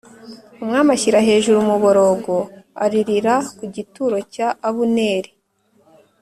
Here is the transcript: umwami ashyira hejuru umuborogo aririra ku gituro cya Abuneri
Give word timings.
umwami 0.63 0.89
ashyira 0.95 1.19
hejuru 1.27 1.57
umuborogo 1.59 2.35
aririra 2.83 3.35
ku 3.57 3.63
gituro 3.75 4.17
cya 4.33 4.47
Abuneri 4.67 5.31